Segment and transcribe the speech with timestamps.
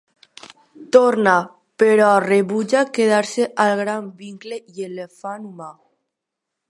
[0.95, 1.33] Torna
[1.83, 5.73] però rebutja quedar-se al Gran Vincle, i el fan humà.